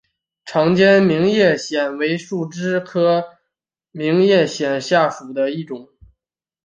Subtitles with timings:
[0.45, 3.37] 长尖明叶藓为树生藓科
[3.91, 5.89] 明叶藓属下的一个种。